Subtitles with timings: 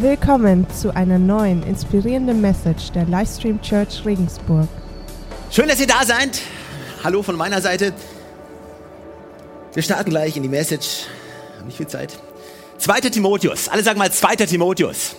[0.00, 4.66] Willkommen zu einer neuen inspirierenden Message der Livestream Church Regensburg.
[5.50, 6.40] Schön, dass ihr da seid.
[7.04, 7.92] Hallo von meiner Seite.
[9.74, 11.04] Wir starten gleich in die Message.
[11.66, 12.18] Nicht viel Zeit.
[12.78, 13.68] Zweiter Timotheus.
[13.68, 15.16] Alle sagen mal zweiter Timotheus.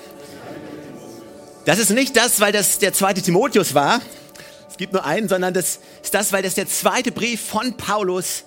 [1.66, 4.02] Das ist nicht das, weil das der zweite Timotheus war.
[4.68, 8.45] Es gibt nur einen, sondern das ist das, weil das der zweite Brief von Paulus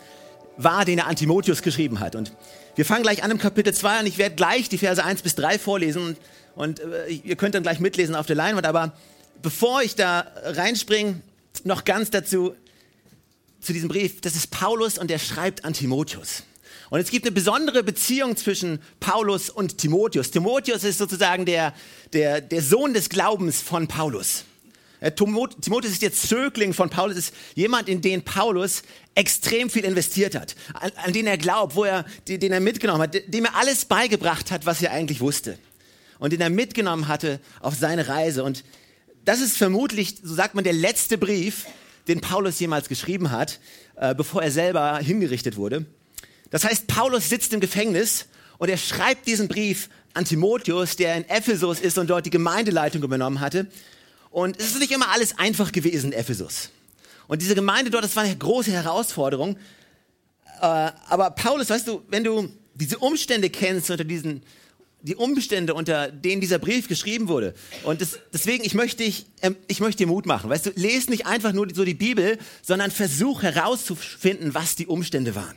[0.56, 2.16] war, den er an Timotheus geschrieben hat.
[2.16, 2.32] Und
[2.76, 5.34] wir fangen gleich an im Kapitel 2 und ich werde gleich die Verse 1 bis
[5.34, 6.18] 3 vorlesen und,
[6.54, 8.66] und äh, ihr könnt dann gleich mitlesen auf der Leinwand.
[8.66, 8.92] Aber
[9.42, 11.20] bevor ich da reinspringe,
[11.64, 12.54] noch ganz dazu,
[13.64, 14.20] zu diesem Brief.
[14.20, 16.44] Das ist Paulus und der schreibt an Timotheus.
[16.90, 20.30] Und es gibt eine besondere Beziehung zwischen Paulus und Timotheus.
[20.30, 21.74] Timotheus ist sozusagen der,
[22.12, 24.44] der, der Sohn des Glaubens von Paulus.
[25.04, 28.82] Äh, Timotheus ist der Zögling von Paulus, ist jemand, in den Paulus
[29.14, 33.14] extrem viel investiert hat, an, an den er glaubt, wo er, den er mitgenommen hat,
[33.26, 35.58] dem er alles beigebracht hat, was er eigentlich wusste.
[36.18, 38.44] Und den er mitgenommen hatte auf seine Reise.
[38.44, 38.64] Und
[39.26, 41.66] das ist vermutlich, so sagt man, der letzte Brief,
[42.08, 43.60] den Paulus jemals geschrieben hat,
[43.96, 45.84] äh, bevor er selber hingerichtet wurde.
[46.50, 48.24] Das heißt, Paulus sitzt im Gefängnis
[48.56, 53.02] und er schreibt diesen Brief an Timotheus, der in Ephesus ist und dort die Gemeindeleitung
[53.02, 53.66] übernommen hatte.
[54.34, 56.70] Und es ist nicht immer alles einfach gewesen in Ephesus.
[57.28, 59.56] Und diese Gemeinde dort, das war eine große Herausforderung.
[60.60, 64.42] Äh, aber Paulus, weißt du, wenn du diese Umstände kennst unter diesen,
[65.02, 67.54] die Umstände, unter denen dieser Brief geschrieben wurde.
[67.84, 70.50] Und das, deswegen, ich möchte, ich, ähm, ich möchte dir Mut machen.
[70.50, 75.36] Weißt du, lese nicht einfach nur so die Bibel, sondern versuch herauszufinden, was die Umstände
[75.36, 75.56] waren.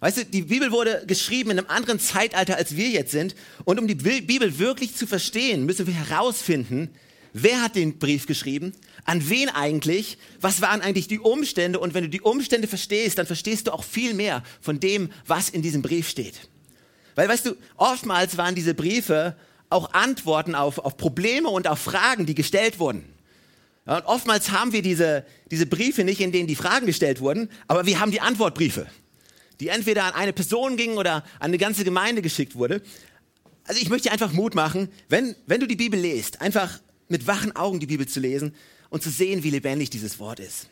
[0.00, 3.34] Weißt du, die Bibel wurde geschrieben in einem anderen Zeitalter, als wir jetzt sind.
[3.64, 6.90] Und um die Bibel wirklich zu verstehen, müssen wir herausfinden,
[7.38, 8.72] Wer hat den Brief geschrieben?
[9.04, 10.16] An wen eigentlich?
[10.40, 11.78] Was waren eigentlich die Umstände?
[11.78, 15.50] Und wenn du die Umstände verstehst, dann verstehst du auch viel mehr von dem, was
[15.50, 16.48] in diesem Brief steht.
[17.14, 19.36] Weil, weißt du, oftmals waren diese Briefe
[19.68, 23.04] auch Antworten auf, auf Probleme und auf Fragen, die gestellt wurden.
[23.86, 27.50] Ja, und oftmals haben wir diese, diese Briefe nicht, in denen die Fragen gestellt wurden,
[27.68, 28.86] aber wir haben die Antwortbriefe,
[29.60, 32.80] die entweder an eine Person gingen oder an eine ganze Gemeinde geschickt wurde.
[33.64, 37.26] Also ich möchte dir einfach Mut machen, wenn, wenn du die Bibel liest, einfach mit
[37.26, 38.54] wachen Augen die Bibel zu lesen
[38.90, 40.68] und zu sehen, wie lebendig dieses Wort ist.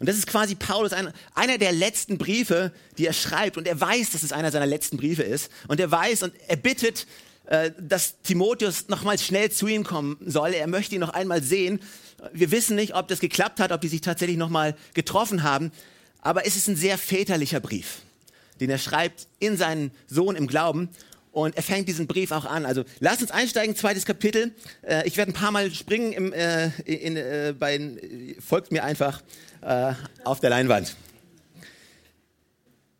[0.00, 3.56] Und das ist quasi Paulus, ein, einer der letzten Briefe, die er schreibt.
[3.56, 5.50] Und er weiß, dass es einer seiner letzten Briefe ist.
[5.68, 7.06] Und er weiß und er bittet,
[7.46, 10.54] äh, dass Timotheus nochmals schnell zu ihm kommen soll.
[10.54, 11.80] Er möchte ihn noch einmal sehen.
[12.32, 15.72] Wir wissen nicht, ob das geklappt hat, ob die sich tatsächlich nochmal getroffen haben.
[16.20, 17.98] Aber es ist ein sehr väterlicher Brief,
[18.60, 20.88] den er schreibt in seinen Sohn im Glauben.
[21.32, 22.66] Und er fängt diesen Brief auch an.
[22.66, 24.54] Also lasst uns einsteigen, zweites Kapitel.
[24.82, 27.80] Äh, ich werde ein paar Mal springen, im, äh, in, äh, bei,
[28.38, 29.22] folgt mir einfach
[29.62, 29.94] äh,
[30.24, 30.94] auf der Leinwand.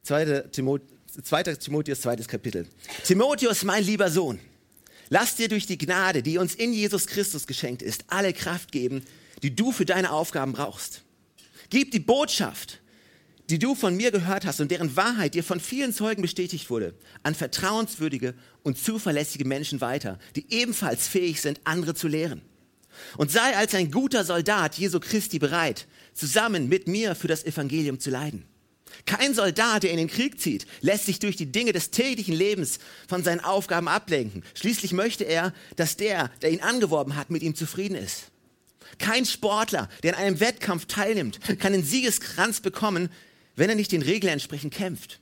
[0.04, 0.48] 2.
[0.50, 0.88] Timotheus,
[1.22, 1.42] 2.
[1.42, 2.66] Timotheus, zweites Kapitel.
[3.04, 4.41] Timotheus, mein lieber Sohn,
[5.10, 9.04] lass dir durch die Gnade, die uns in Jesus Christus geschenkt ist, alle Kraft geben,
[9.42, 11.03] die du für deine Aufgaben brauchst.
[11.69, 12.81] Gib die Botschaft,
[13.52, 16.94] die du von mir gehört hast und deren Wahrheit dir von vielen Zeugen bestätigt wurde,
[17.22, 18.32] an vertrauenswürdige
[18.62, 22.41] und zuverlässige Menschen weiter, die ebenfalls fähig sind, andere zu lehren.
[23.18, 28.00] Und sei als ein guter Soldat Jesu Christi bereit, zusammen mit mir für das Evangelium
[28.00, 28.46] zu leiden.
[29.04, 32.78] Kein Soldat, der in den Krieg zieht, lässt sich durch die Dinge des täglichen Lebens
[33.06, 34.44] von seinen Aufgaben ablenken.
[34.54, 38.30] Schließlich möchte er, dass der, der ihn angeworben hat, mit ihm zufrieden ist.
[38.96, 43.10] Kein Sportler, der in einem Wettkampf teilnimmt, kann den Siegeskranz bekommen,
[43.56, 45.20] wenn er nicht den Regeln entsprechend kämpft?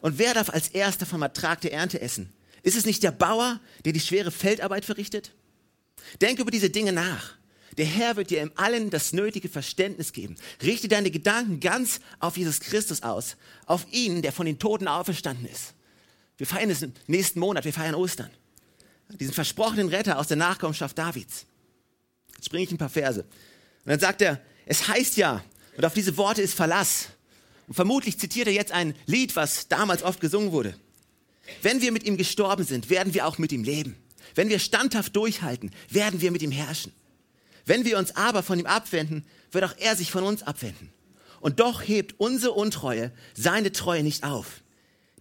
[0.00, 2.32] Und wer darf als erster vom Ertrag der Ernte essen?
[2.62, 5.32] Ist es nicht der Bauer, der die schwere Feldarbeit verrichtet?
[6.20, 7.36] Denk über diese Dinge nach.
[7.76, 10.36] Der Herr wird dir im Allen das nötige Verständnis geben.
[10.62, 13.36] Richte deine Gedanken ganz auf Jesus Christus aus,
[13.66, 15.74] auf ihn, der von den Toten auferstanden ist.
[16.36, 18.30] Wir feiern es im nächsten Monat, wir feiern Ostern.
[19.08, 21.46] Diesen versprochenen Retter aus der Nachkommenschaft Davids.
[22.34, 23.22] Jetzt springe ich ein paar Verse.
[23.22, 25.44] Und dann sagt er, es heißt ja,
[25.76, 27.08] und auf diese Worte ist Verlass.
[27.70, 30.74] Vermutlich zitiert er jetzt ein Lied, was damals oft gesungen wurde.
[31.62, 33.96] Wenn wir mit ihm gestorben sind, werden wir auch mit ihm leben.
[34.34, 36.92] Wenn wir standhaft durchhalten, werden wir mit ihm herrschen.
[37.66, 40.92] Wenn wir uns aber von ihm abwenden, wird auch er sich von uns abwenden.
[41.40, 44.62] Und doch hebt unsere Untreue seine Treue nicht auf,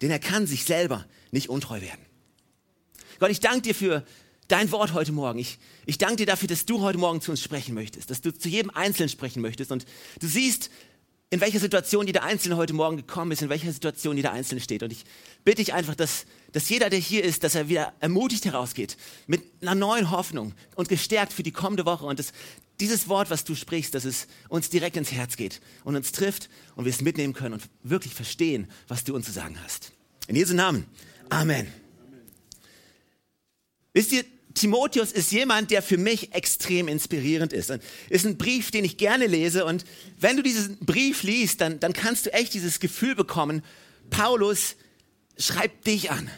[0.02, 2.06] denn er kann sich selber nicht untreu werden.
[3.20, 4.06] Gott, ich danke dir für
[4.48, 5.40] dein Wort heute Morgen.
[5.40, 8.34] Ich, ich danke dir dafür, dass du heute Morgen zu uns sprechen möchtest, dass du
[8.34, 9.72] zu jedem Einzelnen sprechen möchtest.
[9.72, 9.86] Und
[10.20, 10.70] du siehst,
[11.34, 14.84] in welcher Situation jeder Einzelne heute Morgen gekommen ist, in welcher Situation jeder Einzelne steht.
[14.84, 15.04] Und ich
[15.44, 19.42] bitte dich einfach, dass, dass jeder, der hier ist, dass er wieder ermutigt herausgeht, mit
[19.64, 22.06] einer neuen Hoffnung und gestärkt für die kommende Woche.
[22.06, 22.34] Und dass
[22.80, 26.52] dieses Wort, was du sprichst, dass es uns direkt ins Herz geht und uns trifft
[26.76, 29.92] und wir es mitnehmen können und wirklich verstehen, was du uns zu sagen hast.
[30.28, 30.86] In Jesu Namen.
[31.32, 31.66] Amen.
[33.92, 37.72] Wisst ihr, Timotheus ist jemand, der für mich extrem inspirierend ist.
[38.10, 39.66] Ist ein Brief, den ich gerne lese.
[39.66, 39.86] Und
[40.20, 43.64] wenn du diesen Brief liest, dann, dann kannst du echt dieses Gefühl bekommen,
[44.10, 44.76] Paulus
[45.38, 46.30] schreibt dich an.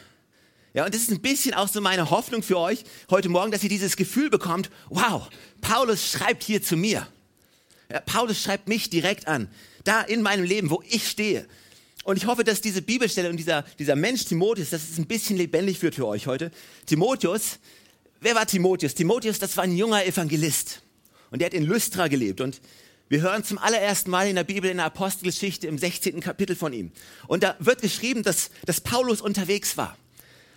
[0.72, 3.62] Ja, und das ist ein bisschen auch so meine Hoffnung für euch heute Morgen, dass
[3.62, 5.28] ihr dieses Gefühl bekommt, wow,
[5.62, 7.06] Paulus schreibt hier zu mir.
[7.90, 9.48] Ja, Paulus schreibt mich direkt an,
[9.84, 11.46] da in meinem Leben, wo ich stehe.
[12.04, 15.36] Und ich hoffe, dass diese Bibelstelle und dieser, dieser Mensch Timotheus, dass es ein bisschen
[15.36, 16.50] lebendig wird für euch heute.
[16.84, 17.58] Timotheus,
[18.20, 18.94] wer war Timotheus?
[18.94, 20.82] Timotheus, das war ein junger Evangelist.
[21.30, 22.40] Und der hat in Lystra gelebt.
[22.40, 22.60] Und
[23.08, 26.20] wir hören zum allerersten Mal in der Bibel in der Apostelgeschichte im 16.
[26.20, 26.90] Kapitel von ihm.
[27.28, 29.96] Und da wird geschrieben, dass, dass Paulus unterwegs war.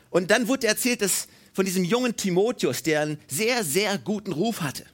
[0.09, 4.61] Und dann wurde erzählt, dass von diesem jungen Timotheus, der einen sehr, sehr guten Ruf
[4.61, 4.85] hatte.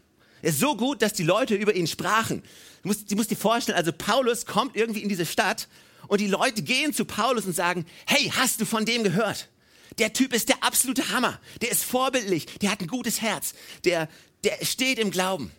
[0.41, 2.44] Er ist so gut, dass die Leute über ihn sprachen.
[2.81, 5.68] Du musst, du musst dir vorstellen, also Paulus kommt irgendwie in diese Stadt
[6.07, 9.50] und die Leute gehen zu Paulus und sagen, hey, hast du von dem gehört?
[9.97, 11.39] Der Typ ist der absolute Hammer.
[11.62, 12.45] Der ist vorbildlich.
[12.62, 13.53] Der hat ein gutes Herz.
[13.86, 14.09] Der,
[14.44, 15.51] der steht im Glauben.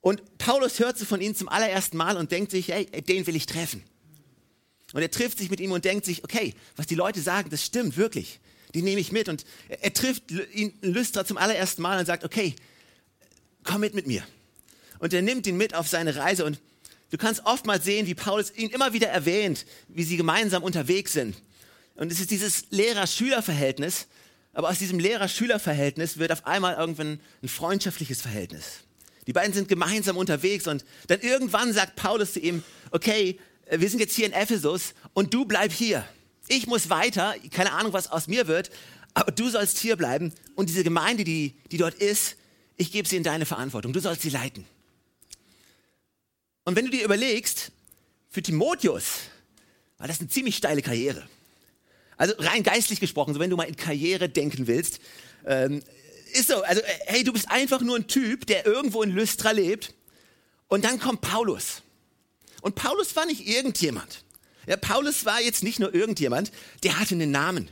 [0.00, 3.36] Und Paulus hört so von ihm zum allerersten Mal und denkt sich, hey, den will
[3.36, 3.82] ich treffen.
[4.92, 7.64] Und er trifft sich mit ihm und denkt sich, okay, was die Leute sagen, das
[7.64, 8.38] stimmt wirklich.
[8.74, 9.28] Die nehme ich mit.
[9.28, 12.54] Und er, trifft ihn Lystra zum allerersten Mal und sagt, okay,
[13.62, 14.22] komm mit mit mir.
[14.98, 16.60] Und er nimmt ihn mit auf seine Reise und
[17.10, 21.34] du kannst oftmals sehen, wie Paulus ihn immer wieder erwähnt, wie sie gemeinsam unterwegs sind.
[21.96, 24.06] Und es ist dieses Lehrer-Schüler-Verhältnis,
[24.52, 28.80] aber aus diesem Lehrer-Schüler-Verhältnis wird auf einmal irgendwann ein freundschaftliches Verhältnis.
[29.26, 33.88] Die beiden sind gemeinsam unterwegs und dann irgendwann sagt Paulus zu ihm, okay, äh, wir
[33.88, 36.04] sind jetzt hier in Ephesus und du bleib hier.
[36.48, 38.70] Ich muss weiter, keine Ahnung, was aus mir wird,
[39.14, 42.36] aber du sollst hier bleiben und diese Gemeinde, die, die dort ist,
[42.76, 43.92] ich gebe sie in deine Verantwortung.
[43.92, 44.66] Du sollst sie leiten.
[46.64, 47.70] Und wenn du dir überlegst,
[48.28, 49.20] für Timotheus
[49.96, 51.26] war das eine ziemlich steile Karriere.
[52.24, 54.98] Also rein geistlich gesprochen, so wenn du mal in Karriere denken willst,
[55.44, 55.82] ähm,
[56.32, 59.50] ist so, also äh, hey, du bist einfach nur ein Typ, der irgendwo in Lystra
[59.50, 59.92] lebt
[60.68, 61.82] und dann kommt Paulus.
[62.62, 64.24] Und Paulus war nicht irgendjemand.
[64.66, 66.50] Ja, Paulus war jetzt nicht nur irgendjemand,
[66.82, 67.68] der hatte einen Namen.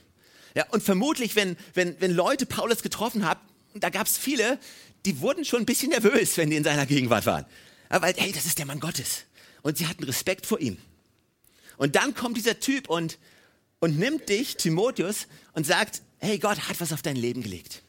[0.54, 3.40] Ja, und vermutlich, wenn, wenn, wenn Leute Paulus getroffen haben,
[3.72, 4.58] da gab es viele,
[5.06, 7.46] die wurden schon ein bisschen nervös, wenn die in seiner Gegenwart waren.
[7.90, 9.24] Ja, weil, hey, das ist der Mann Gottes.
[9.62, 10.76] Und sie hatten Respekt vor ihm.
[11.78, 13.16] Und dann kommt dieser Typ und,
[13.82, 17.82] und nimmt dich, Timotheus, und sagt, hey, Gott hat was auf dein Leben gelegt.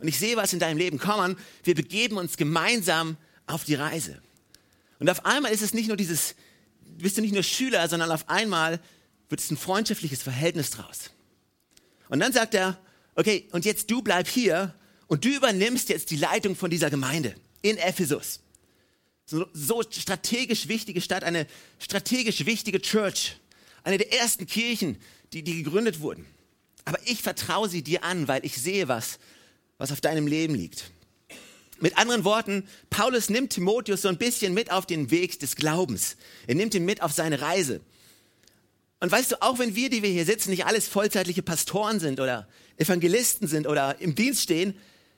[0.00, 0.98] Und ich sehe was in deinem Leben.
[0.98, 4.20] Komm an, wir begeben uns gemeinsam auf die Reise.
[4.98, 6.34] Und auf einmal ist es nicht nur dieses,
[6.80, 8.80] bist du nicht nur Schüler, sondern auf einmal
[9.28, 11.12] wird es ein freundschaftliches Verhältnis draus.
[12.08, 12.76] Und dann sagt er,
[13.14, 14.74] okay, und jetzt du bleib hier
[15.06, 18.40] und du übernimmst jetzt die Leitung von dieser Gemeinde in Ephesus.
[19.24, 21.46] So, so strategisch wichtige Stadt, eine
[21.78, 23.36] strategisch wichtige Church,
[23.84, 24.98] eine der ersten Kirchen,
[25.32, 26.26] die, die gegründet wurden.
[26.84, 29.18] Aber ich vertraue sie dir an, weil ich sehe was,
[29.76, 30.90] was auf deinem Leben liegt.
[31.80, 36.16] Mit anderen Worten, Paulus nimmt Timotheus so ein bisschen mit auf den Weg des Glaubens.
[36.46, 37.80] Er nimmt ihn mit auf seine Reise.
[39.00, 42.18] Und weißt du, auch wenn wir, die wir hier sitzen, nicht alles vollzeitliche Pastoren sind
[42.18, 42.48] oder
[42.78, 44.76] Evangelisten sind oder im Dienst stehen,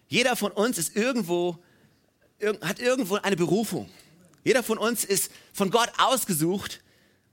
[0.08, 1.56] jeder von uns ist irgendwo,
[2.60, 3.88] hat irgendwo eine Berufung.
[4.44, 6.82] Jeder von uns ist von Gott ausgesucht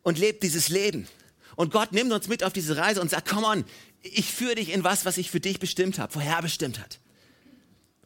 [0.04, 1.08] und lebt dieses Leben.
[1.58, 3.66] Und Gott nimmt uns mit auf diese Reise und sagt, komm on,
[4.04, 7.00] ich führe dich in was, was ich für dich bestimmt habe, vorherbestimmt hat.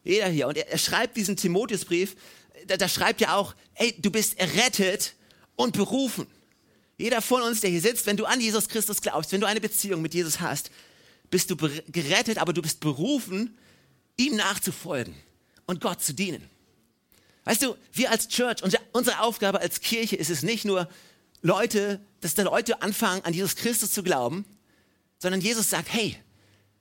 [0.05, 0.47] Jeder hier.
[0.47, 2.15] Und er, er schreibt diesen Timotheusbrief,
[2.67, 5.15] da, da schreibt er auch, ey, du bist errettet
[5.57, 6.27] und berufen.
[6.97, 9.59] Jeder von uns, der hier sitzt, wenn du an Jesus Christus glaubst, wenn du eine
[9.59, 10.71] Beziehung mit Jesus hast,
[11.29, 13.57] bist du gerettet, aber du bist berufen,
[14.15, 15.13] ihm nachzufolgen
[15.65, 16.49] und Gott zu dienen.
[17.43, 20.87] Weißt du, wir als Church, unsere Aufgabe als Kirche ist es nicht nur,
[21.41, 24.45] Leute, dass da Leute anfangen, an Jesus Christus zu glauben,
[25.17, 26.17] sondern Jesus sagt, hey,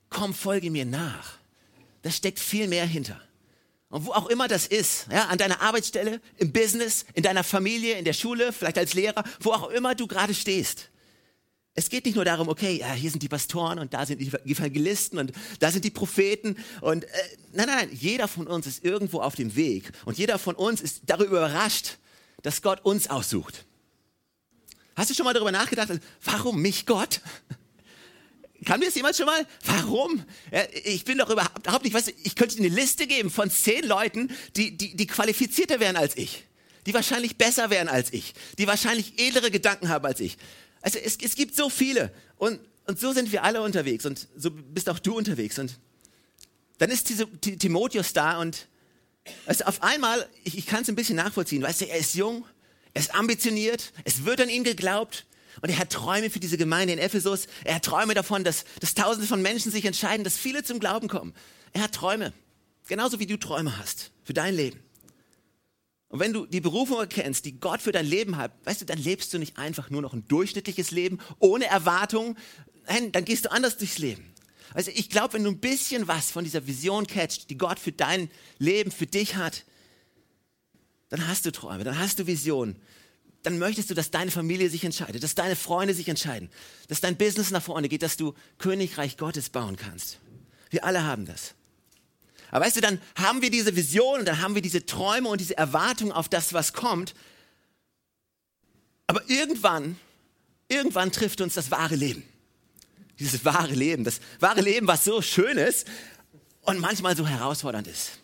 [0.08, 1.38] komm, folge mir nach.
[2.02, 3.20] Da steckt viel mehr hinter.
[3.88, 7.98] Und wo auch immer das ist, ja, an deiner Arbeitsstelle, im Business, in deiner Familie,
[7.98, 10.90] in der Schule, vielleicht als Lehrer, wo auch immer du gerade stehst.
[11.74, 14.28] Es geht nicht nur darum, okay, ja, hier sind die Pastoren und da sind die
[14.44, 17.08] Evangelisten und da sind die Propheten und äh,
[17.52, 20.80] nein, nein, nein, jeder von uns ist irgendwo auf dem Weg und jeder von uns
[20.80, 21.98] ist darüber überrascht,
[22.42, 23.66] dass Gott uns aussucht.
[25.00, 25.88] Hast du schon mal darüber nachgedacht,
[26.22, 27.22] warum mich Gott?
[28.66, 29.46] Kann mir das jemand schon mal?
[29.64, 30.22] Warum?
[30.84, 34.30] Ich bin doch überhaupt nicht, weißt ich könnte dir eine Liste geben von zehn Leuten,
[34.56, 36.44] die, die, die qualifizierter wären als ich,
[36.84, 40.36] die wahrscheinlich besser wären als ich, die wahrscheinlich edlere Gedanken haben als ich.
[40.82, 44.50] Also es, es gibt so viele und, und so sind wir alle unterwegs und so
[44.50, 45.78] bist auch du unterwegs und
[46.76, 48.68] dann ist Timotheus da und
[49.46, 52.44] also auf einmal, ich, ich kann es ein bisschen nachvollziehen, weißt du, er ist jung,
[52.94, 55.26] er ist ambitioniert, es wird an ihn geglaubt,
[55.62, 57.46] und er hat Träume für diese Gemeinde in Ephesus.
[57.64, 61.08] Er hat Träume davon, dass, dass Tausende von Menschen sich entscheiden, dass viele zum Glauben
[61.08, 61.34] kommen.
[61.72, 62.32] er hat Träume.
[62.88, 64.80] Genauso wie du Träume hast für dein Leben.
[66.08, 68.98] Und wenn du die Berufung erkennst, die Gott für dein Leben hat, weißt du, dann
[68.98, 72.36] lebst du nicht einfach nur noch ein durchschnittliches Leben ohne Erwartung.
[72.88, 74.32] Nein, dann gehst du anders durchs Leben.
[74.74, 77.92] Also ich glaube, wenn du ein bisschen was von dieser Vision catcht, die Gott für
[77.92, 78.28] dein
[78.58, 79.64] Leben, für dich hat,
[81.10, 82.76] dann hast du Träume, dann hast du Visionen.
[83.42, 86.50] Dann möchtest du, dass deine Familie sich entscheidet, dass deine Freunde sich entscheiden,
[86.88, 90.18] dass dein Business nach vorne geht, dass du Königreich Gottes bauen kannst.
[90.70, 91.54] Wir alle haben das.
[92.50, 95.40] Aber weißt du, dann haben wir diese Vision und dann haben wir diese Träume und
[95.40, 97.14] diese Erwartung auf das, was kommt.
[99.06, 99.96] Aber irgendwann,
[100.68, 102.22] irgendwann trifft uns das wahre Leben.
[103.18, 105.86] Dieses wahre Leben, das wahre Leben, was so schön ist
[106.62, 108.18] und manchmal so herausfordernd ist.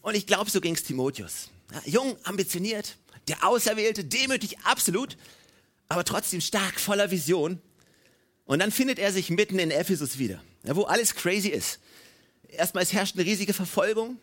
[0.00, 1.50] Und ich glaube, so ging es Timotheus.
[1.72, 2.96] Ja, jung, ambitioniert,
[3.28, 5.16] der Auserwählte, demütig, absolut,
[5.88, 7.60] aber trotzdem stark, voller Vision.
[8.44, 11.80] Und dann findet er sich mitten in Ephesus wieder, ja, wo alles crazy ist
[12.56, 14.18] erstmal es herrscht eine riesige Verfolgung.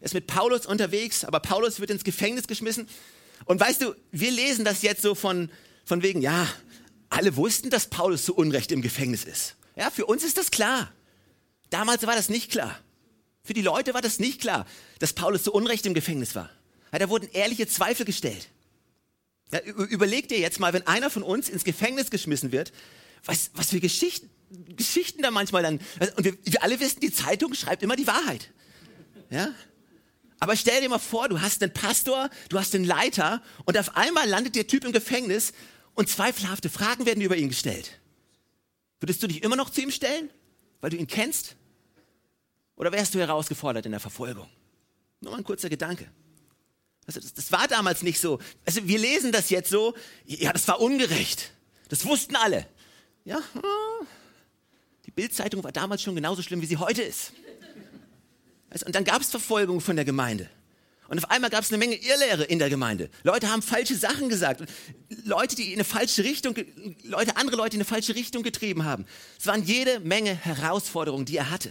[0.00, 2.88] Er ist mit Paulus unterwegs, aber Paulus wird ins Gefängnis geschmissen.
[3.44, 5.50] Und weißt du, wir lesen das jetzt so von,
[5.84, 6.46] von wegen, ja,
[7.08, 9.56] alle wussten, dass Paulus zu Unrecht im Gefängnis ist.
[9.76, 10.92] Ja, für uns ist das klar.
[11.70, 12.78] Damals war das nicht klar.
[13.44, 14.66] Für die Leute war das nicht klar,
[14.98, 16.50] dass Paulus zu Unrecht im Gefängnis war.
[16.92, 18.48] Ja, da wurden ehrliche Zweifel gestellt.
[19.50, 22.72] Ja, überleg dir jetzt mal, wenn einer von uns ins Gefängnis geschmissen wird,
[23.24, 25.80] was, was für Geschichten Geschichten da manchmal dann.
[26.16, 28.50] Und wir, wir alle wissen, die Zeitung schreibt immer die Wahrheit.
[29.30, 29.54] Ja?
[30.38, 33.96] Aber stell dir mal vor, du hast einen Pastor, du hast einen Leiter und auf
[33.96, 35.52] einmal landet der Typ im Gefängnis
[35.94, 38.00] und zweifelhafte Fragen werden über ihn gestellt.
[39.00, 40.30] Würdest du dich immer noch zu ihm stellen,
[40.80, 41.56] weil du ihn kennst?
[42.76, 44.48] Oder wärst du herausgefordert in der Verfolgung?
[45.20, 46.10] Nur mal ein kurzer Gedanke.
[47.06, 48.38] Also das, das war damals nicht so.
[48.64, 49.94] Also wir lesen das jetzt so,
[50.24, 51.52] ja, das war ungerecht.
[51.88, 52.66] Das wussten alle.
[53.24, 53.40] Ja,
[55.06, 57.32] die Bildzeitung war damals schon genauso schlimm, wie sie heute ist.
[58.86, 60.48] Und dann gab es Verfolgung von der Gemeinde.
[61.08, 63.10] Und auf einmal gab es eine Menge Irrlehre in der Gemeinde.
[63.22, 64.62] Leute haben falsche Sachen gesagt.
[65.24, 66.54] Leute, die in eine falsche Richtung,
[67.02, 69.04] Leute, andere Leute in eine falsche Richtung getrieben haben.
[69.38, 71.70] Es waren jede Menge Herausforderungen, die er hatte.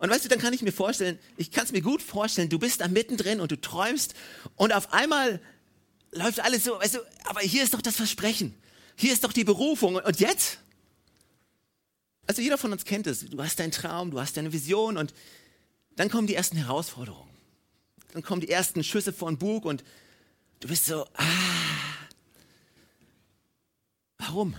[0.00, 2.58] Und weißt du, dann kann ich mir vorstellen, ich kann es mir gut vorstellen, du
[2.58, 4.14] bist da mittendrin und du träumst
[4.56, 5.40] und auf einmal
[6.10, 8.54] läuft alles so, weißt du, aber hier ist doch das Versprechen.
[8.96, 9.96] Hier ist doch die Berufung.
[9.96, 10.58] Und jetzt?
[12.26, 13.26] Also jeder von uns kennt es.
[13.28, 15.12] Du hast deinen Traum, du hast deine Vision und
[15.96, 17.30] dann kommen die ersten Herausforderungen.
[18.14, 19.84] Dann kommen die ersten Schüsse von Bug und
[20.60, 21.24] du bist so, ah,
[24.16, 24.54] warum?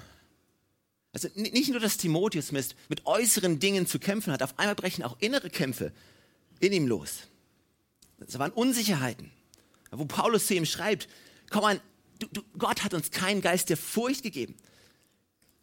[1.14, 5.04] Also nicht nur, dass Timotheus mit, mit äußeren Dingen zu kämpfen hat, auf einmal brechen
[5.04, 5.92] auch innere Kämpfe
[6.60, 7.28] in ihm los.
[8.20, 9.32] Das waren Unsicherheiten,
[9.92, 11.10] wo Paulus zu ihm schreibt,
[11.50, 11.82] komm an,
[12.20, 14.56] du, du, Gott hat uns keinen Geist der Furcht gegeben,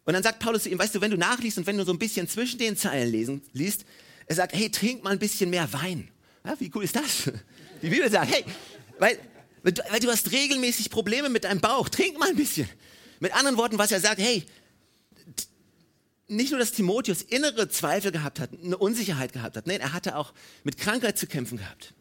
[0.09, 1.91] und dann sagt Paulus zu ihm, weißt du, wenn du nachliest und wenn du so
[1.91, 3.85] ein bisschen zwischen den Zeilen lesen, liest,
[4.25, 6.09] er sagt, hey, trink mal ein bisschen mehr Wein.
[6.43, 7.31] Ja, wie cool ist das?
[7.83, 8.43] Die Bibel sagt, hey,
[8.97, 9.19] weil,
[9.61, 12.67] weil du hast regelmäßig Probleme mit deinem Bauch, trink mal ein bisschen.
[13.19, 14.43] Mit anderen Worten, was er sagt, hey,
[16.29, 20.15] nicht nur, dass Timotheus innere Zweifel gehabt hat, eine Unsicherheit gehabt hat, nein, er hatte
[20.15, 20.33] auch
[20.63, 21.93] mit Krankheit zu kämpfen gehabt.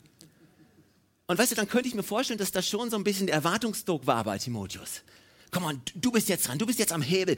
[1.27, 3.37] Und weißt du, dann könnte ich mir vorstellen, dass das schon so ein bisschen der
[3.37, 5.03] Erwartungsdruck war bei Timotheus
[5.51, 7.37] komm on, du bist jetzt dran, du bist jetzt am Hebel.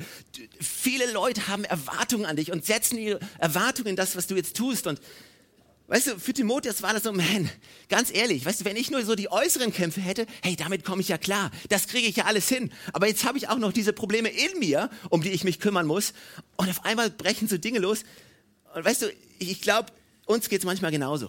[0.61, 4.57] Viele Leute haben Erwartungen an dich und setzen ihre Erwartungen in das, was du jetzt
[4.57, 4.87] tust.
[4.87, 5.01] Und
[5.91, 7.51] weißt du, für Timotheus war das so, man,
[7.89, 11.03] ganz ehrlich, weißt du, wenn ich nur so die äußeren Kämpfe hätte, hey, damit komme
[11.03, 12.73] ich ja klar, das kriege ich ja alles hin.
[12.93, 15.87] Aber jetzt habe ich auch noch diese Probleme in mir, um die ich mich kümmern
[15.87, 16.15] muss.
[16.57, 18.05] Und auf einmal brechen so Dinge los.
[18.73, 19.07] Und weißt du,
[19.41, 19.93] ich glaube,
[20.27, 21.29] uns geht es manchmal genauso.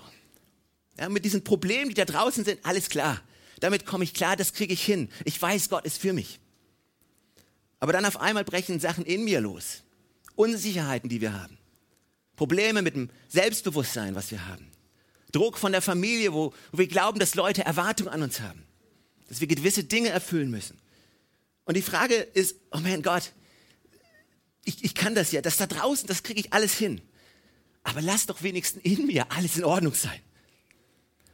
[1.00, 3.20] Ja, mit diesen Problemen, die da draußen sind, alles klar.
[3.62, 5.10] Damit komme ich klar, das kriege ich hin.
[5.26, 6.40] Ich weiß, Gott ist für mich.
[7.80, 9.82] Aber dann auf einmal brechen Sachen in mir los.
[10.36, 11.58] Unsicherheiten, die wir haben.
[12.36, 14.72] Probleme mit dem Selbstbewusstsein, was wir haben.
[15.32, 18.64] Druck von der Familie, wo, wo wir glauben, dass Leute Erwartungen an uns haben.
[19.30, 20.80] Dass wir gewisse Dinge erfüllen müssen.
[21.66, 23.32] Und die Frage ist, oh mein Gott,
[24.64, 27.02] ich, ich kann das ja, das da draußen, das kriege ich alles hin.
[27.84, 30.20] Aber lass doch wenigstens in mir alles in Ordnung sein.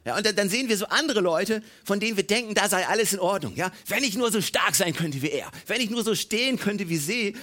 [0.04, 3.12] Ja, und dann, sehen wir so andere Leute, von denen wir denken, da sei alles
[3.12, 3.54] in Ordnung.
[3.56, 6.58] Ja, wenn ich nur so stark sein könnte wie er, wenn ich nur so stehen
[6.58, 7.36] könnte wie sie,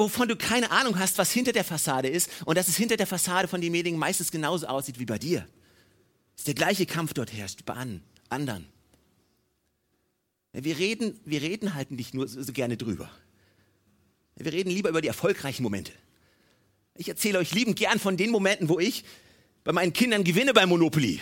[0.00, 3.06] wovon du keine Ahnung hast, was hinter der Fassade ist und dass es hinter der
[3.06, 5.46] Fassade von demjenigen meistens genauso aussieht wie bei dir.
[6.36, 7.74] Dass der gleiche Kampf dort herrscht bei
[8.28, 8.66] anderen.
[10.52, 13.08] Wir reden, wir reden halt nicht nur so, gerne drüber.
[14.36, 15.92] Wir reden lieber über die erfolgreichen Momente.
[16.96, 19.04] Ich erzähle euch liebend gern von den Momenten, wo ich
[19.62, 21.20] bei meinen Kindern gewinne beim Monopoly.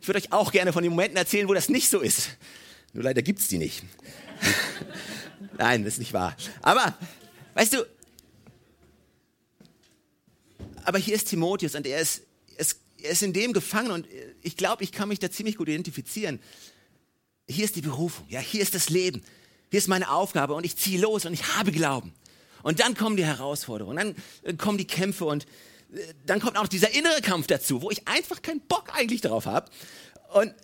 [0.00, 2.36] Ich würde euch auch gerne von den Momenten erzählen, wo das nicht so ist.
[2.92, 3.82] Nur leider gibt es die nicht.
[5.58, 6.36] Nein, das ist nicht wahr.
[6.60, 6.98] Aber,
[7.54, 7.86] weißt du,
[10.84, 12.22] aber hier ist Timotheus und er ist,
[13.02, 14.06] er ist in dem gefangen und
[14.42, 16.40] ich glaube, ich kann mich da ziemlich gut identifizieren.
[17.48, 19.22] Hier ist die Berufung, ja, hier ist das Leben,
[19.70, 22.12] hier ist meine Aufgabe und ich ziehe los und ich habe Glauben.
[22.62, 25.44] Und dann kommen die Herausforderungen, dann äh, kommen die Kämpfe und
[25.92, 29.46] äh, dann kommt auch dieser innere Kampf dazu, wo ich einfach keinen Bock eigentlich darauf
[29.46, 29.70] habe.
[30.32, 30.54] Und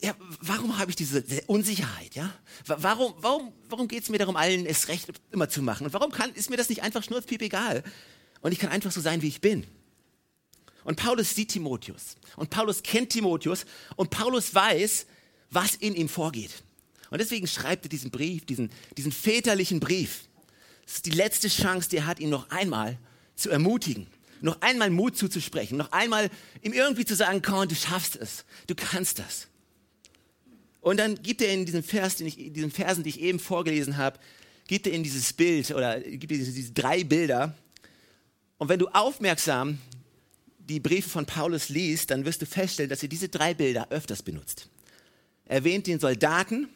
[0.00, 2.14] ja, warum habe ich diese Unsicherheit?
[2.14, 2.32] Ja?
[2.66, 5.86] Warum, warum, warum geht es mir darum, allen es recht immer zu machen?
[5.86, 7.82] Und warum kann, ist mir das nicht einfach schnurzpiep egal?
[8.40, 9.66] Und ich kann einfach so sein, wie ich bin.
[10.84, 12.16] Und Paulus sieht Timotheus.
[12.36, 13.66] Und Paulus kennt Timotheus.
[13.96, 15.06] Und Paulus weiß,
[15.50, 16.62] was in ihm vorgeht.
[17.10, 20.28] Und deswegen schreibt er diesen Brief, diesen, diesen väterlichen Brief.
[20.86, 22.98] Das ist die letzte Chance, die er hat, ihn noch einmal
[23.34, 24.06] zu ermutigen,
[24.40, 26.30] noch einmal Mut zuzusprechen, noch einmal
[26.62, 29.48] ihm irgendwie zu sagen, komm, du schaffst es, du kannst das.
[30.80, 33.96] Und dann gibt er in diesem Vers, den ich, diesen Versen, die ich eben vorgelesen
[33.96, 34.18] habe,
[34.66, 37.54] gibt er in dieses Bild oder gibt er diese, diese drei Bilder.
[38.58, 39.78] Und wenn du aufmerksam
[40.58, 44.22] die Briefe von Paulus liest, dann wirst du feststellen, dass er diese drei Bilder öfters
[44.22, 44.68] benutzt.
[45.44, 46.68] Er erwähnt den Soldaten,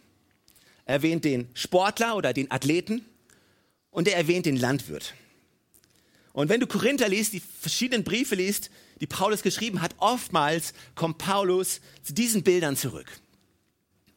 [0.84, 3.04] er erwähnt den Sportler oder den Athleten
[3.90, 5.14] und er erwähnt den Landwirt.
[6.32, 8.70] Und wenn du Korinther liest, die verschiedenen Briefe liest,
[9.00, 13.06] die Paulus geschrieben hat, oftmals kommt Paulus zu diesen Bildern zurück.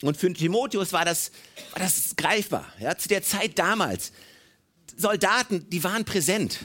[0.02, 1.32] Und für Timotheus war das,
[1.72, 2.72] war das greifbar.
[2.80, 4.12] Ja, zu der Zeit damals.
[4.96, 6.60] Soldaten, die waren präsent.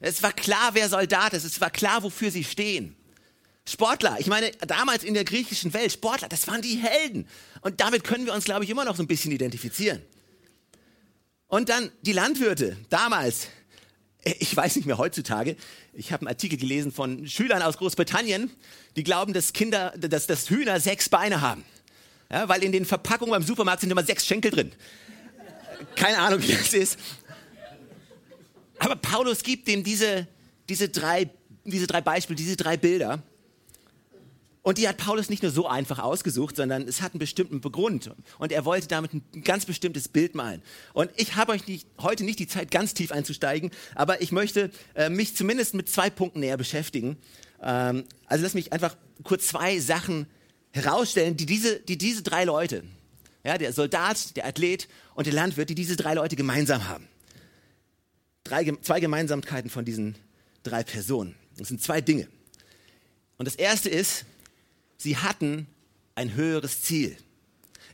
[0.00, 1.44] Es war klar, wer Soldat ist.
[1.44, 2.96] Es war klar, wofür sie stehen.
[3.68, 7.28] Sportler, ich meine, damals in der griechischen Welt, Sportler, das waren die Helden.
[7.60, 10.02] Und damit können wir uns, glaube ich, immer noch so ein bisschen identifizieren.
[11.46, 13.48] Und dann die Landwirte, damals,
[14.24, 15.56] ich weiß nicht mehr heutzutage,
[15.92, 18.50] ich habe einen Artikel gelesen von Schülern aus Großbritannien,
[18.96, 21.64] die glauben, dass Kinder, dass, dass Hühner sechs Beine haben.
[22.32, 24.72] Ja, weil in den Verpackungen beim Supermarkt sind immer sechs Schenkel drin.
[25.96, 26.98] Keine Ahnung, wie das ist.
[28.78, 30.26] Aber Paulus gibt ihm diese,
[30.68, 31.28] diese, drei,
[31.64, 33.22] diese drei Beispiele, diese drei Bilder.
[34.62, 38.10] Und die hat Paulus nicht nur so einfach ausgesucht, sondern es hat einen bestimmten Grund.
[38.38, 40.62] Und er wollte damit ein ganz bestimmtes Bild malen.
[40.94, 44.70] Und ich habe euch nicht, heute nicht die Zeit, ganz tief einzusteigen, aber ich möchte
[44.94, 47.18] äh, mich zumindest mit zwei Punkten näher beschäftigen.
[47.60, 50.26] Ähm, also lass mich einfach kurz zwei Sachen
[50.72, 52.84] herausstellen, die diese, die diese drei Leute,
[53.44, 57.08] ja, der Soldat, der Athlet und der Landwirt, die diese drei Leute gemeinsam haben
[58.44, 60.16] drei, zwei Gemeinsamkeiten von diesen
[60.62, 61.34] drei Personen.
[61.56, 62.28] Das sind zwei Dinge.
[63.38, 64.24] Und das erste ist,
[64.96, 65.66] sie hatten
[66.14, 67.16] ein höheres Ziel.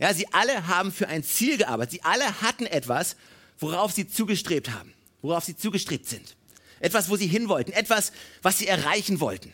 [0.00, 1.92] Ja, sie alle haben für ein Ziel gearbeitet.
[1.92, 3.16] Sie alle hatten etwas,
[3.58, 6.36] worauf sie zugestrebt haben, worauf sie zugestrebt sind.
[6.80, 8.12] Etwas, wo sie hin wollten, etwas,
[8.42, 9.52] was sie erreichen wollten.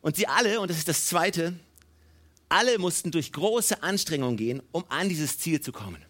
[0.00, 1.54] Und sie alle, und das ist das Zweite,
[2.54, 6.00] alle mussten durch große Anstrengungen gehen, um an dieses Ziel zu kommen.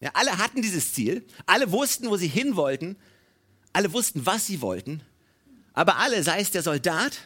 [0.00, 2.96] Ja, alle hatten dieses Ziel, alle wussten, wo sie hin wollten,
[3.72, 5.00] alle wussten, was sie wollten,
[5.72, 7.20] aber alle, sei es der Soldat,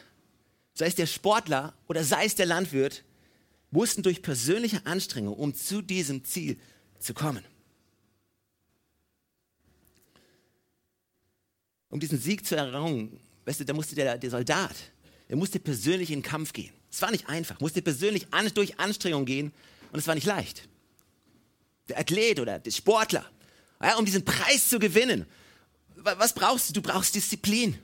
[0.75, 3.03] sei es der Sportler oder sei es der Landwirt,
[3.71, 6.59] mussten durch persönliche Anstrengung, um zu diesem Ziel
[6.99, 7.43] zu kommen.
[11.89, 14.75] Um diesen Sieg zu erringen, weißt du, da musste der, der Soldat,
[15.29, 16.74] der musste persönlich in den Kampf gehen.
[16.95, 19.51] Es war nicht einfach, musste persönlich an, durch Anstrengung gehen
[19.91, 20.67] und es war nicht leicht
[21.87, 23.25] der Athlet oder der Sportler,
[23.81, 25.25] ja, um diesen Preis zu gewinnen.
[25.95, 26.73] Was brauchst du?
[26.73, 27.77] Du brauchst Disziplin.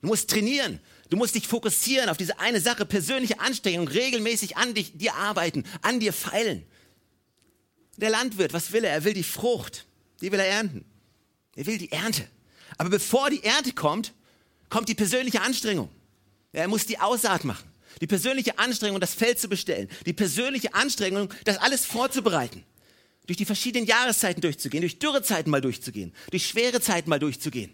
[0.00, 0.80] Du musst trainieren.
[1.08, 5.64] Du musst dich fokussieren auf diese eine Sache, persönliche Anstrengung, regelmäßig an dich, dir arbeiten,
[5.82, 6.64] an dir feilen.
[7.96, 8.92] Der Landwirt, was will er?
[8.92, 9.86] Er will die Frucht.
[10.20, 10.84] Die will er ernten.
[11.56, 12.26] Er will die Ernte.
[12.78, 14.12] Aber bevor die Ernte kommt,
[14.68, 15.90] kommt die persönliche Anstrengung.
[16.52, 17.69] Er muss die Aussaat machen.
[18.00, 19.88] Die persönliche Anstrengung, das Feld zu bestellen.
[20.06, 22.64] Die persönliche Anstrengung, das alles vorzubereiten
[23.26, 27.72] durch die verschiedenen Jahreszeiten durchzugehen, durch Dürrezeiten mal durchzugehen, durch schwere Zeiten mal durchzugehen.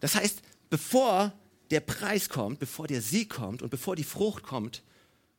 [0.00, 1.32] Das heißt, bevor
[1.70, 4.82] der Preis kommt, bevor der Sieg kommt und bevor die Frucht kommt,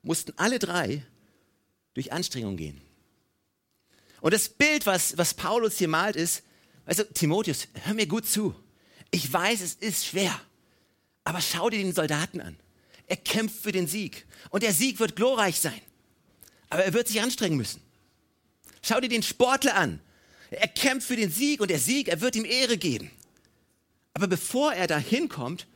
[0.03, 1.03] mussten alle drei
[1.95, 2.81] durch Anstrengung gehen.
[4.21, 6.43] Und das Bild, was, was Paulus hier malt, ist,
[6.85, 8.53] also Timotheus, hör mir gut zu.
[9.09, 10.39] Ich weiß, es ist schwer,
[11.23, 12.57] aber schau dir den Soldaten an.
[13.07, 15.81] Er kämpft für den Sieg und der Sieg wird glorreich sein.
[16.69, 17.81] Aber er wird sich anstrengen müssen.
[18.81, 19.99] Schau dir den Sportler an.
[20.49, 23.11] Er kämpft für den Sieg und der Sieg, er wird ihm Ehre geben.
[24.13, 25.67] Aber bevor er da hinkommt,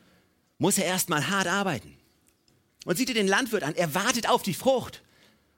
[0.58, 1.96] muss er erstmal hart arbeiten.
[2.84, 5.02] Und sieh dir den Landwirt an, er wartet auf die Frucht.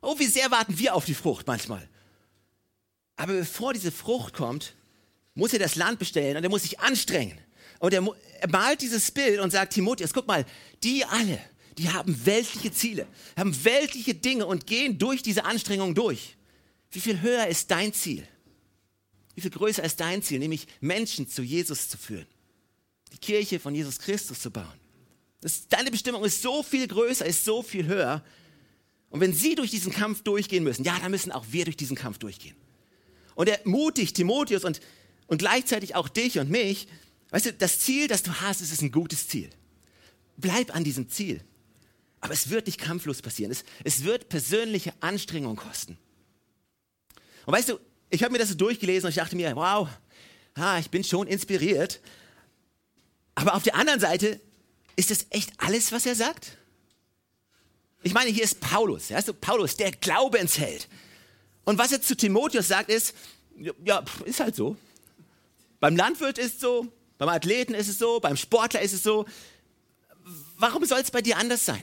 [0.00, 1.88] Oh, wie sehr warten wir auf die Frucht manchmal.
[3.16, 4.74] Aber bevor diese Frucht kommt,
[5.34, 7.38] muss er das Land bestellen und er muss sich anstrengen.
[7.78, 8.04] Und er,
[8.40, 10.44] er malt dieses Bild und sagt, Timotheus, guck mal,
[10.82, 11.38] die alle,
[11.78, 13.06] die haben weltliche Ziele,
[13.36, 16.36] haben weltliche Dinge und gehen durch diese Anstrengung durch.
[16.90, 18.26] Wie viel höher ist dein Ziel?
[19.34, 22.26] Wie viel größer ist dein Ziel, nämlich Menschen zu Jesus zu führen?
[23.12, 24.80] die Kirche von Jesus Christus zu bauen.
[25.40, 28.24] Das, deine Bestimmung ist so viel größer, ist so viel höher.
[29.10, 31.96] Und wenn sie durch diesen Kampf durchgehen müssen, ja, dann müssen auch wir durch diesen
[31.96, 32.56] Kampf durchgehen.
[33.34, 34.80] Und er mutigt Timotheus und,
[35.26, 36.88] und gleichzeitig auch dich und mich.
[37.30, 39.50] Weißt du, das Ziel, das du hast, ist ein gutes Ziel.
[40.36, 41.42] Bleib an diesem Ziel.
[42.22, 43.50] Aber es wird nicht kampflos passieren.
[43.52, 45.98] Es, es wird persönliche Anstrengung kosten.
[47.44, 47.78] Und weißt du,
[48.10, 49.88] ich habe mir das so durchgelesen und ich dachte mir, wow,
[50.54, 52.00] ah, ich bin schon inspiriert.
[53.34, 54.40] Aber auf der anderen Seite
[54.94, 56.56] ist das echt alles, was er sagt?
[58.04, 60.88] Ich meine, hier ist Paulus, ja, also Paulus, der Glaubensheld.
[61.64, 63.14] Und was er zu Timotheus sagt, ist,
[63.84, 64.76] ja, ist halt so.
[65.80, 69.26] Beim Landwirt ist es so, beim Athleten ist es so, beim Sportler ist es so.
[70.58, 71.82] Warum soll es bei dir anders sein?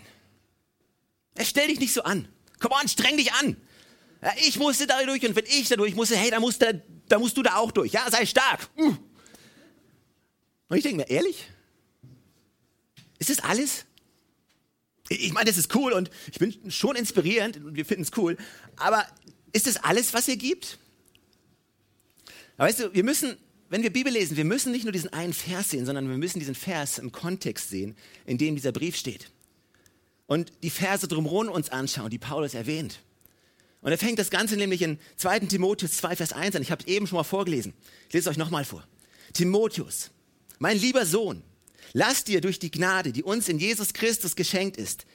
[1.42, 2.28] Stell dich nicht so an.
[2.60, 3.56] Komm on, streng dich an.
[4.46, 7.20] Ich musste da durch und wenn ich da durch musste, hey, da musst, du, da
[7.20, 7.94] musst du da auch durch.
[7.94, 8.70] Ja, sei stark.
[8.78, 8.96] Uh.
[10.68, 11.50] Und ich denke mir, ehrlich?
[13.18, 13.86] Ist das alles?
[15.10, 18.38] Ich meine, das ist cool und ich bin schon inspirierend und wir finden es cool.
[18.76, 19.08] Aber
[19.54, 20.78] ist das alles, was ihr gibt?
[22.58, 23.38] Aber weißt du, wir müssen,
[23.70, 26.40] wenn wir Bibel lesen, wir müssen nicht nur diesen einen Vers sehen, sondern wir müssen
[26.40, 29.32] diesen Vers im Kontext sehen, in dem dieser Brief steht.
[30.30, 33.00] Und die Verse drumherum uns anschauen, die Paulus erwähnt.
[33.82, 35.40] Und er fängt das Ganze nämlich in 2.
[35.40, 36.62] Timotheus 2, Vers 1 an.
[36.62, 37.74] Ich habe es eben schon mal vorgelesen.
[38.08, 38.88] Ich lese es euch nochmal vor.
[39.34, 40.12] Timotheus,
[40.60, 41.42] mein lieber Sohn,
[41.94, 45.08] lass dir durch die Gnade, die uns in Jesus Christus geschenkt ist,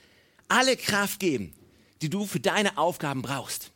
[0.48, 1.54] alle Kraft geben,
[2.02, 3.70] die du für deine Aufgaben brauchst.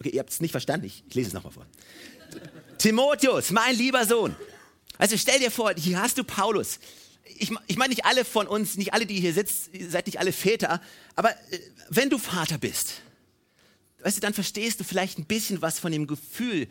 [0.00, 1.66] Okay, ihr habt es nicht verstanden, ich, ich lese es nochmal vor.
[2.78, 4.34] Timotheus, mein lieber Sohn.
[4.96, 6.78] Also stell dir vor, hier hast du Paulus.
[7.36, 10.32] Ich, ich meine nicht alle von uns, nicht alle, die hier sitzen, seid nicht alle
[10.32, 10.80] Väter,
[11.14, 13.02] aber äh, wenn du Vater bist,
[14.02, 16.68] weißt du, dann verstehst du vielleicht ein bisschen was von dem Gefühl,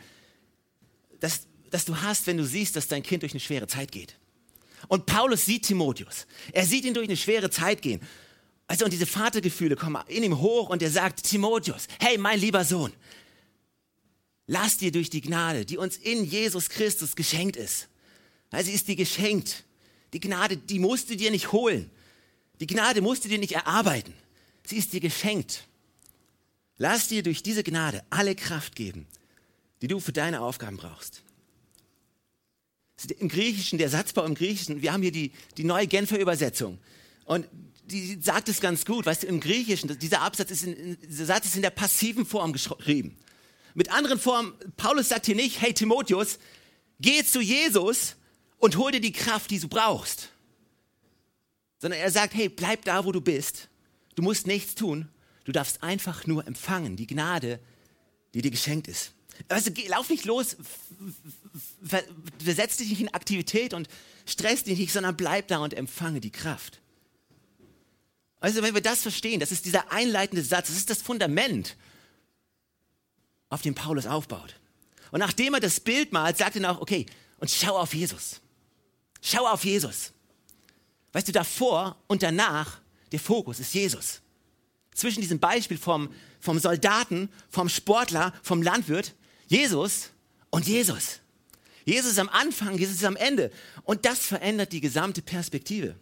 [1.20, 4.16] das, das du hast, wenn du siehst, dass dein Kind durch eine schwere Zeit geht.
[4.88, 6.28] Und Paulus sieht Timotheus.
[6.54, 8.02] Er sieht ihn durch eine schwere Zeit gehen.
[8.68, 12.66] Also und diese Vatergefühle kommen in ihm hoch und er sagt, Timotheus, hey, mein lieber
[12.66, 12.94] Sohn,
[14.46, 17.88] lass dir durch die Gnade, die uns in Jesus Christus geschenkt ist.
[18.52, 19.64] Also ist dir geschenkt.
[20.14, 21.90] Die Gnade, die musst du dir nicht holen.
[22.60, 24.14] Die Gnade musst du dir nicht erarbeiten.
[24.66, 25.68] Sie ist dir geschenkt.
[26.78, 29.08] Lass dir durch diese Gnade alle Kraft geben,
[29.82, 31.24] die du für deine Aufgaben brauchst.
[33.20, 36.80] Im Griechischen, der Satzbau im Griechischen, wir haben hier die, die neue Genfer Übersetzung.
[37.26, 37.48] Und
[37.86, 41.46] die sagt es ganz gut, weißt du, im Griechischen, dieser Absatz ist in, dieser Satz
[41.46, 43.18] ist in der passiven Form geschrieben.
[43.76, 46.40] Mit anderen Formen, Paulus sagt hier nicht, hey Timotheus,
[47.00, 48.16] geh zu Jesus
[48.58, 50.30] und hol dir die Kraft, die du brauchst.
[51.80, 53.70] Sondern er sagt, hey, bleib da, wo du bist.
[54.16, 55.10] Du musst nichts tun.
[55.46, 57.60] Du darfst einfach nur empfangen, die Gnade,
[58.34, 59.14] die dir geschenkt ist.
[59.50, 60.58] Also lauf nicht los,
[62.40, 63.88] versetz dich nicht in Aktivität und
[64.26, 66.82] stress dich nicht, sondern bleib da und empfange die Kraft.
[68.40, 71.76] Also wenn wir das verstehen, das ist dieser einleitende Satz, das ist das Fundament,
[73.50, 74.60] auf dem Paulus aufbaut.
[75.12, 77.06] Und nachdem er das Bild malt, sagt er noch, okay,
[77.40, 78.42] und schau auf Jesus.
[79.22, 80.14] Schau auf Jesus.
[81.14, 82.80] Weißt du, davor und danach,
[83.12, 84.22] der Fokus ist Jesus.
[84.94, 89.16] Zwischen diesem Beispiel vom, vom Soldaten, vom Sportler, vom Landwirt,
[89.48, 90.10] Jesus
[90.50, 91.20] und Jesus.
[91.86, 93.52] Jesus ist am Anfang, Jesus ist am Ende.
[93.84, 95.96] Und das verändert die gesamte Perspektive.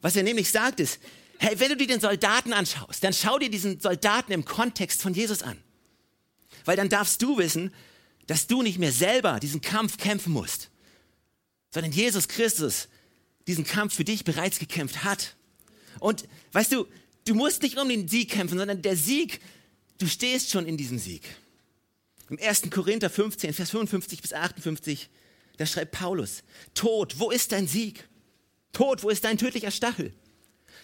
[0.00, 1.00] Was er nämlich sagt ist,
[1.38, 5.12] hey, wenn du dir den Soldaten anschaust, dann schau dir diesen Soldaten im Kontext von
[5.12, 5.58] Jesus an.
[6.64, 7.72] Weil dann darfst du wissen,
[8.26, 10.70] dass du nicht mehr selber diesen Kampf kämpfen musst,
[11.70, 12.88] sondern Jesus Christus
[13.46, 15.36] diesen Kampf für dich bereits gekämpft hat.
[16.00, 16.86] Und weißt du,
[17.24, 19.40] du musst nicht um den Sieg kämpfen, sondern der Sieg,
[19.98, 21.22] du stehst schon in diesem Sieg.
[22.28, 22.70] Im 1.
[22.70, 25.08] Korinther 15, Vers 55 bis 58,
[25.58, 26.42] da schreibt Paulus,
[26.74, 28.08] Tod, wo ist dein Sieg?
[28.72, 30.12] Tod, wo ist dein tödlicher Stachel?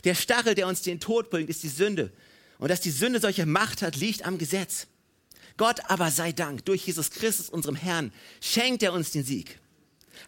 [0.04, 2.12] Der Stachel, der uns den Tod bringt, ist die Sünde.
[2.58, 4.86] Und dass die Sünde solche Macht hat, liegt am Gesetz.
[5.56, 9.58] Gott aber sei Dank, durch Jesus Christus, unserem Herrn, schenkt er uns den Sieg.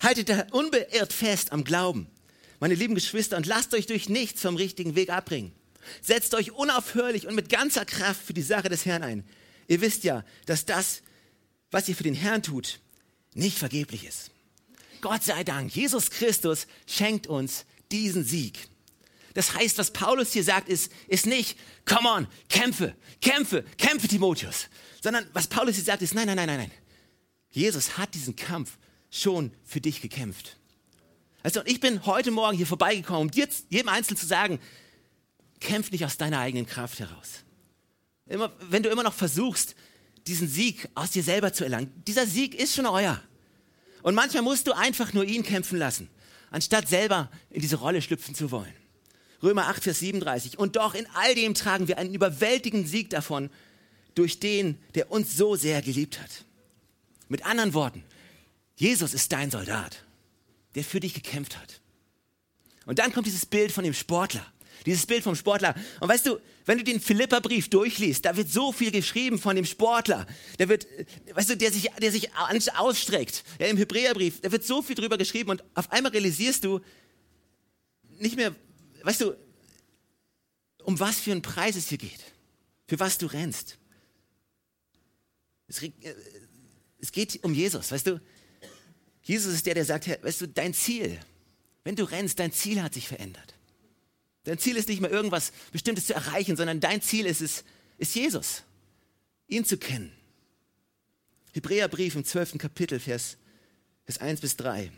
[0.03, 2.07] Haltet da unbeirrt fest am Glauben,
[2.61, 5.53] meine lieben Geschwister, und lasst euch durch nichts vom richtigen Weg abbringen.
[6.01, 9.25] Setzt euch unaufhörlich und mit ganzer Kraft für die Sache des Herrn ein.
[9.69, 11.03] Ihr wisst ja, dass das,
[11.71, 12.81] was ihr für den Herrn tut,
[13.35, 14.31] nicht vergeblich ist.
[15.01, 18.69] Gott sei Dank, Jesus Christus schenkt uns diesen Sieg.
[19.35, 24.69] Das heißt, was Paulus hier sagt, ist, ist nicht, come on, kämpfe, kämpfe, kämpfe, Timotheus.
[25.03, 26.71] Sondern was Paulus hier sagt, ist, nein, nein, nein, nein, nein.
[27.51, 28.79] Jesus hat diesen Kampf
[29.15, 30.57] schon für dich gekämpft.
[31.43, 34.59] Also, ich bin heute Morgen hier vorbeigekommen, um dir, jedem Einzelnen zu sagen,
[35.61, 37.45] kämpf nicht aus deiner eigenen Kraft heraus.
[38.27, 39.77] Immer, wenn du immer noch versuchst,
[40.27, 43.23] diesen Sieg aus dir selber zu erlangen, dieser Sieg ist schon euer.
[44.03, 46.09] Und manchmal musst du einfach nur ihn kämpfen lassen,
[46.51, 48.75] anstatt selber in diese Rolle schlüpfen zu wollen.
[49.43, 50.59] Römer 8, Vers 37.
[50.59, 53.51] Und doch in all dem tragen wir einen überwältigenden Sieg davon,
[54.15, 56.31] durch den, der uns so sehr geliebt hat.
[57.29, 58.05] Mit anderen Worten,
[58.77, 60.05] Jesus ist dein Soldat,
[60.75, 61.81] der für dich gekämpft hat.
[62.87, 64.45] Und dann kommt dieses Bild von dem Sportler.
[64.85, 65.75] Dieses Bild vom Sportler.
[66.01, 69.65] Und weißt du, wenn du den Philipperbrief durchliest, da wird so viel geschrieben von dem
[69.65, 70.27] Sportler.
[70.59, 70.87] Der wird,
[71.33, 72.31] weißt du, der sich, der sich
[72.77, 73.45] ausstreckt.
[73.59, 76.81] Ja, Im Hebräerbrief, da wird so viel drüber geschrieben und auf einmal realisierst du
[78.19, 78.55] nicht mehr,
[79.03, 79.35] weißt du,
[80.83, 82.21] um was für einen Preis es hier geht.
[82.87, 83.79] Für was du rennst.
[85.67, 85.81] Es,
[86.99, 88.21] es geht um Jesus, weißt du.
[89.25, 91.19] Jesus ist der, der sagt, weißt du, dein Ziel,
[91.83, 93.55] wenn du rennst, dein Ziel hat sich verändert.
[94.45, 97.65] Dein Ziel ist nicht mehr irgendwas Bestimmtes zu erreichen, sondern dein Ziel ist es,
[97.97, 98.63] ist Jesus,
[99.49, 100.13] ihn zu kennen.
[101.53, 102.59] Hebräerbrief im 12.
[102.59, 103.39] Kapitel, Vers,
[104.05, 104.93] Vers 1 bis 3.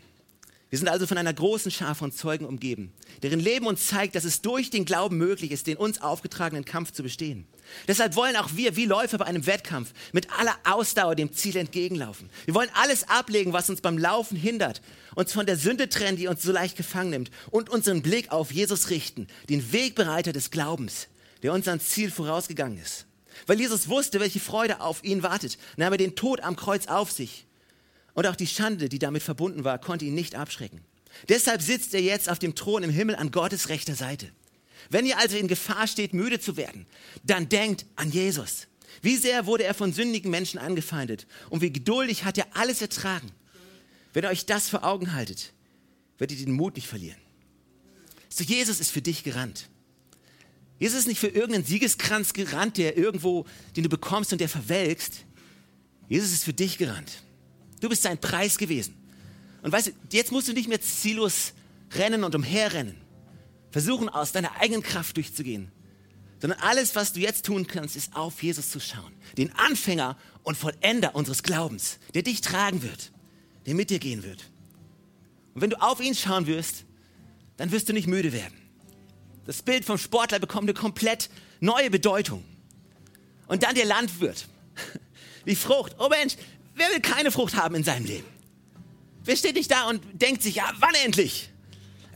[0.69, 2.91] Wir sind also von einer großen Schar von Zeugen umgeben,
[3.23, 6.91] deren Leben uns zeigt, dass es durch den Glauben möglich ist, den uns aufgetragenen Kampf
[6.91, 7.47] zu bestehen.
[7.87, 12.29] Deshalb wollen auch wir, wie Läufer bei einem Wettkampf, mit aller Ausdauer dem Ziel entgegenlaufen.
[12.43, 14.81] Wir wollen alles ablegen, was uns beim Laufen hindert,
[15.15, 18.51] uns von der Sünde trennen, die uns so leicht gefangen nimmt, und unseren Blick auf
[18.51, 21.07] Jesus richten, den Wegbereiter des Glaubens,
[21.43, 23.05] der uns ans Ziel vorausgegangen ist.
[23.45, 27.11] Weil Jesus wusste, welche Freude auf ihn wartet, nahm er den Tod am Kreuz auf
[27.11, 27.46] sich
[28.17, 30.81] und auch die Schande, die damit verbunden war, konnte ihn nicht abschrecken.
[31.29, 34.31] Deshalb sitzt er jetzt auf dem Thron im Himmel an Gottes rechter Seite.
[34.89, 36.87] Wenn ihr also in Gefahr steht, müde zu werden,
[37.23, 38.65] dann denkt an Jesus.
[39.03, 43.31] Wie sehr wurde er von sündigen Menschen angefeindet und wie geduldig hat er alles ertragen.
[44.13, 45.53] Wenn ihr euch das vor Augen haltet,
[46.17, 47.19] werdet ihr den Mut nicht verlieren.
[48.29, 49.69] So, Jesus ist für dich gerannt.
[50.79, 55.23] Jesus ist nicht für irgendeinen Siegeskranz gerannt, der irgendwo, den du bekommst und der verwelkst.
[56.09, 57.21] Jesus ist für dich gerannt.
[57.79, 58.95] Du bist sein Preis gewesen.
[59.61, 61.53] Und weißt du, jetzt musst du nicht mehr ziellos
[61.93, 62.95] rennen und umherrennen.
[63.71, 65.71] Versuchen, aus deiner eigenen Kraft durchzugehen.
[66.39, 69.13] Sondern alles, was du jetzt tun kannst, ist auf Jesus zu schauen.
[69.37, 73.11] Den Anfänger und Vollender unseres Glaubens, der dich tragen wird,
[73.65, 74.49] der mit dir gehen wird.
[75.53, 76.85] Und wenn du auf ihn schauen wirst,
[77.57, 78.53] dann wirst du nicht müde werden.
[79.45, 82.43] Das Bild vom Sportler bekommt eine komplett neue Bedeutung.
[83.47, 84.47] Und dann der Landwirt.
[85.45, 85.95] Die Frucht.
[85.97, 86.35] Oh Mensch,
[86.77, 88.27] Wer will keine Frucht haben in seinem Leben?
[89.25, 91.49] Wer steht nicht da und denkt sich, ja, wann endlich?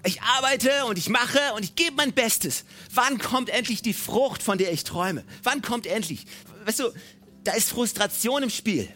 [0.04, 2.64] Ich arbeite und ich mache und ich gebe mein Bestes.
[2.94, 5.26] Wann kommt endlich die Frucht, von der ich träume?
[5.44, 6.26] Wann kommt endlich?
[6.66, 6.92] Weißt du,
[7.44, 8.88] da ist Frustration im Spiel.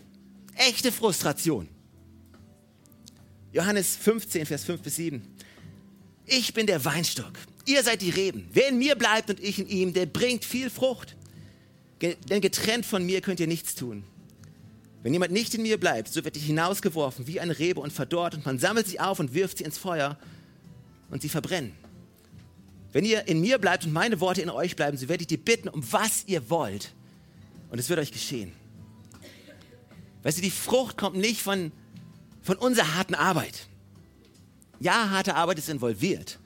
[0.56, 1.68] Echte Frustration.
[3.52, 5.28] Johannes 15, Vers 5 bis 7.
[6.28, 7.34] Ich bin der Weinstock.
[7.66, 8.48] Ihr seid die Reben.
[8.52, 11.16] Wer in mir bleibt und ich in ihm, der bringt viel Frucht.
[12.02, 14.04] Denn getrennt von mir könnt ihr nichts tun.
[15.06, 18.34] Wenn jemand nicht in mir bleibt, so wird er hinausgeworfen wie eine Rebe und verdorrt
[18.34, 20.18] und man sammelt sie auf und wirft sie ins Feuer
[21.12, 21.74] und sie verbrennen.
[22.92, 25.38] Wenn ihr in mir bleibt und meine Worte in euch bleiben, so werde ich dir
[25.38, 26.92] bitten, um was ihr wollt
[27.70, 28.52] und es wird euch geschehen.
[30.24, 31.72] Weißt du, die Frucht kommt nicht von,
[32.42, 33.68] von unserer harten Arbeit.
[34.80, 36.40] Ja, harte Arbeit ist involviert,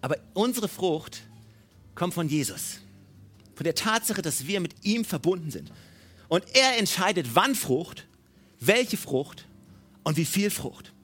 [0.00, 1.22] aber unsere Frucht
[1.94, 2.80] kommt von Jesus.
[3.54, 5.70] Von der Tatsache, dass wir mit ihm verbunden sind.
[6.32, 8.06] Und er entscheidet, wann Frucht,
[8.58, 9.46] welche Frucht
[10.02, 10.94] und wie viel Frucht.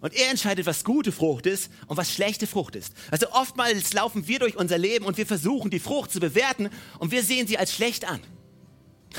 [0.00, 2.92] Und er entscheidet, was gute Frucht ist und was schlechte Frucht ist.
[3.10, 7.10] Also oftmals laufen wir durch unser Leben und wir versuchen, die Frucht zu bewerten und
[7.10, 8.20] wir sehen sie als schlecht an.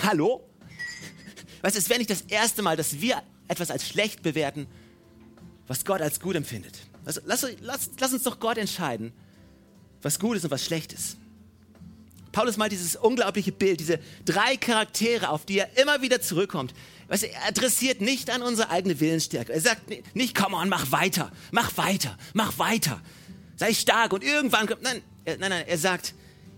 [0.01, 0.41] Hallo?
[1.61, 4.67] Du, es wäre nicht das erste Mal, dass wir etwas als schlecht bewerten,
[5.67, 6.79] was Gott als gut empfindet.
[7.03, 9.11] Also lass, lass, lass uns doch Gott entscheiden,
[10.01, 11.17] was gut ist und was schlecht ist.
[12.31, 16.73] Paulus malt dieses unglaubliche Bild, diese drei Charaktere, auf die er immer wieder zurückkommt.
[17.07, 19.51] Weißt du, er adressiert nicht an unsere eigene Willensstärke.
[19.51, 23.01] Er sagt nicht, komm on, mach weiter, mach weiter, mach weiter.
[23.57, 26.13] Sei stark und irgendwann kommt, nein, nein, nein, er sagt,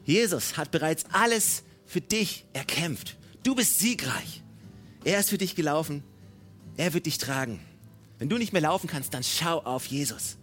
[0.06, 3.18] Jesus hat bereits alles für dich erkämpft.
[3.44, 4.42] Du bist siegreich.
[5.04, 6.04] Er ist für dich gelaufen.
[6.78, 7.60] Er wird dich tragen.
[8.20, 10.38] Wenn du nicht mehr laufen kannst, dann schau auf Jesus.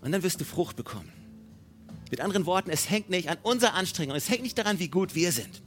[0.00, 1.12] Und dann wirst du Frucht bekommen.
[2.12, 5.14] Mit anderen Worten, es hängt nicht an unserer Anstrengung, es hängt nicht daran, wie gut
[5.14, 5.62] wir sind.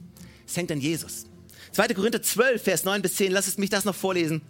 [0.46, 1.26] Es hängt an Jesus.
[1.72, 1.88] 2.
[1.88, 4.42] Korinther 12, Vers 9 bis 10, lass es mich das noch vorlesen.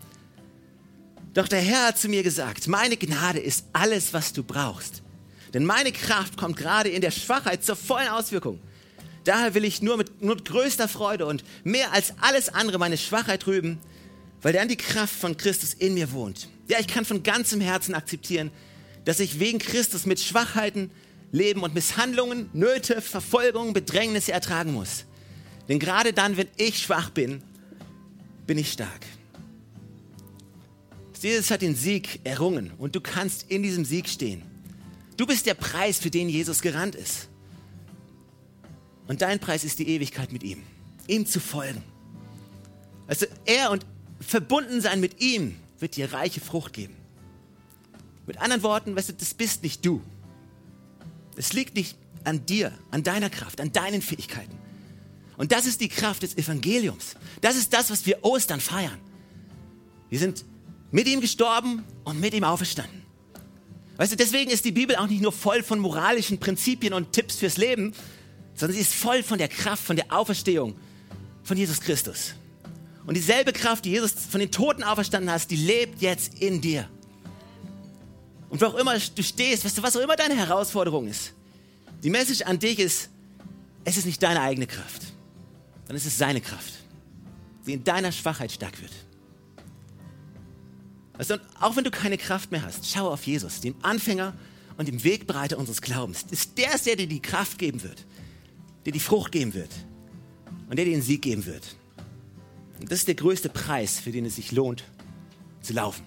[1.33, 5.03] Doch der Herr hat zu mir gesagt, meine Gnade ist alles, was du brauchst.
[5.55, 8.61] Denn meine Kraft kommt gerade in der Schwachheit zur vollen Auswirkung.
[9.25, 12.99] Daher will ich nur mit, nur mit größter Freude und mehr als alles andere meine
[12.99, 13.79] Schwachheit rüben,
[14.43, 16.51] weil dann die Kraft von Christus in mir wohnt.
[16.69, 18.51] Ja, ich kann von ganzem Herzen akzeptieren,
[19.07, 20.91] dass ich wegen Christus mit Schwachheiten,
[21.33, 25.05] Leben und Misshandlungen, Nöte, Verfolgung, Bedrängnisse ertragen muss.
[25.69, 27.43] Denn gerade dann, wenn ich schwach bin,
[28.47, 29.07] bin ich stark.
[31.21, 34.43] Jesus hat den Sieg errungen und du kannst in diesem Sieg stehen.
[35.17, 37.29] Du bist der Preis, für den Jesus gerannt ist.
[39.09, 40.63] Und dein Preis ist die Ewigkeit mit ihm,
[41.09, 41.83] ihm zu folgen.
[43.09, 43.85] Also er und
[44.21, 46.95] verbunden sein mit ihm wird dir reiche Frucht geben.
[48.27, 50.03] Mit anderen Worten, weißt du, das bist nicht du.
[51.37, 54.57] Es liegt nicht an dir, an deiner Kraft, an deinen Fähigkeiten.
[55.37, 57.15] Und das ist die Kraft des Evangeliums.
[57.41, 58.99] Das ist das, was wir Ostern feiern.
[60.09, 60.45] Wir sind
[60.91, 63.03] mit ihm gestorben und mit ihm auferstanden.
[63.97, 67.37] Weißt du, deswegen ist die Bibel auch nicht nur voll von moralischen Prinzipien und Tipps
[67.37, 67.93] fürs Leben,
[68.55, 70.77] sondern sie ist voll von der Kraft, von der Auferstehung
[71.43, 72.35] von Jesus Christus.
[73.07, 76.89] Und dieselbe Kraft, die Jesus von den Toten auferstanden hast, die lebt jetzt in dir.
[78.49, 81.33] Und wo auch immer du stehst, weißt du, was auch immer deine Herausforderung ist,
[82.03, 83.09] die Message an dich ist,
[83.85, 85.03] es ist nicht deine eigene Kraft,
[85.83, 86.75] sondern es ist seine Kraft,
[87.67, 88.93] die in deiner Schwachheit stark wird.
[91.19, 94.35] Weißt du, auch wenn du keine Kraft mehr hast, schau auf Jesus, dem Anfänger
[94.77, 96.25] und dem Wegbereiter unseres Glaubens.
[96.31, 98.05] Ist der ist der, der dir die Kraft geben wird,
[98.85, 99.71] der die Frucht geben wird
[100.69, 101.77] und der dir den Sieg geben wird.
[102.81, 104.85] Und das ist der größte Preis, für den es sich lohnt,
[105.63, 106.05] zu laufen.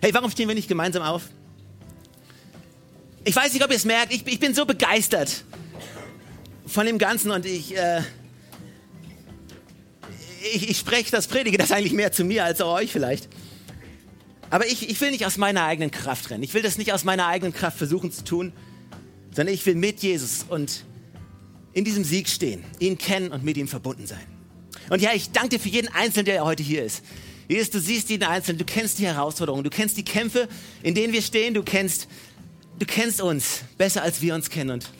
[0.00, 1.28] Hey, warum stehen wir nicht gemeinsam auf?
[3.24, 5.44] Ich weiß nicht, ob ihr es merkt, ich, ich, bin so begeistert
[6.66, 8.02] von dem Ganzen und ich, äh,
[10.54, 13.28] ich, ich spreche das, predige das eigentlich mehr zu mir als zu euch vielleicht.
[14.50, 16.42] Aber ich, ich will nicht aus meiner eigenen Kraft rennen.
[16.42, 18.52] Ich will das nicht aus meiner eigenen Kraft versuchen zu tun,
[19.34, 20.84] sondern ich will mit Jesus und
[21.72, 24.26] in diesem Sieg stehen, ihn kennen und mit ihm verbunden sein.
[24.88, 27.02] Und ja, ich danke dir für jeden Einzelnen, der heute hier ist.
[27.46, 30.48] Jesus, du siehst jeden Einzelnen, du kennst die Herausforderungen, du kennst die Kämpfe,
[30.82, 32.08] in denen wir stehen, du kennst
[32.78, 34.70] du kennst uns besser, als wir uns kennen.
[34.70, 34.90] Und,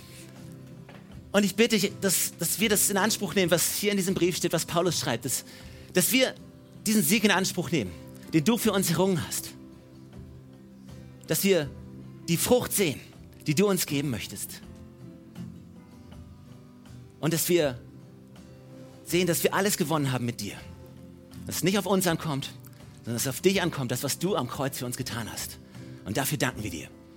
[1.33, 4.15] und ich bitte dich, dass, dass wir das in Anspruch nehmen, was hier in diesem
[4.15, 5.45] Brief steht, was Paulus schreibt, dass,
[5.93, 6.35] dass wir
[6.87, 7.93] diesen Sieg in Anspruch nehmen,
[8.33, 9.51] den du für uns errungen hast.
[11.27, 11.71] Dass wir
[12.29, 13.01] die Frucht sehen,
[13.47, 14.63] die du uns geben möchtest.
[17.21, 17.79] Und dass wir
[19.05, 20.55] sehen, dass wir alles gewonnen haben mit dir.
[21.47, 22.51] Dass es nicht auf uns ankommt,
[22.99, 25.59] sondern dass es auf dich ankommt, das, was du am Kreuz für uns getan hast.
[26.05, 26.89] Und dafür danken wir dir.